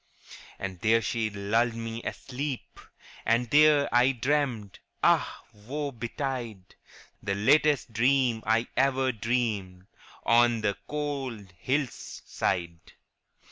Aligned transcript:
'And 0.57 0.79
there 0.79 0.97
we 0.97 1.29
slumbered 1.29 1.53
on 1.53 1.69
the 1.69 1.77
moss, 2.03 2.87
And 3.23 3.51
there 3.51 3.87
I 3.93 4.13
dreamed, 4.13 4.79
ah 5.03 5.43
woe 5.53 5.91
betide, 5.91 6.73
The 7.21 7.35
latest 7.35 7.93
dream 7.93 8.41
I 8.47 8.65
ever 8.75 9.11
dreamed 9.11 9.85
On 10.23 10.61
the 10.61 10.75
cold 10.87 11.53
hill 11.59 11.85
side. 11.85 12.93